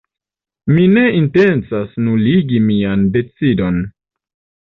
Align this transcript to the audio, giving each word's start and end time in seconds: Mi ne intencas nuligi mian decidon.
Mi 0.75 0.85
ne 0.93 1.03
intencas 1.17 1.91
nuligi 2.07 2.63
mian 2.71 3.03
decidon. 3.17 3.79